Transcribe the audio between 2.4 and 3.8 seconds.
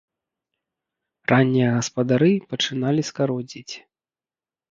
пачыналі скародзіць.